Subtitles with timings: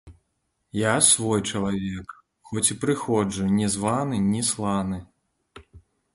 [0.83, 2.07] Я свой чалавек,
[2.51, 4.97] хоць і прыходжу не званы, не сланы.